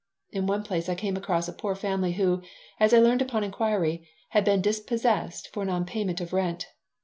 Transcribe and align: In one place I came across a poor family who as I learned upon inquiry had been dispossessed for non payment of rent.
In 0.31 0.47
one 0.47 0.63
place 0.63 0.89
I 0.89 0.95
came 0.95 1.15
across 1.15 1.47
a 1.47 1.53
poor 1.53 1.75
family 1.75 2.13
who 2.13 2.41
as 2.79 2.91
I 2.91 2.97
learned 2.97 3.21
upon 3.21 3.43
inquiry 3.43 4.07
had 4.29 4.43
been 4.43 4.59
dispossessed 4.59 5.53
for 5.53 5.63
non 5.63 5.85
payment 5.85 6.19
of 6.19 6.33
rent. 6.33 6.69